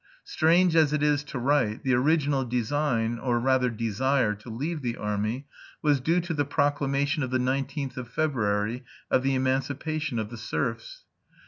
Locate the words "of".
7.21-7.29, 7.97-8.07, 9.11-9.21, 10.17-10.31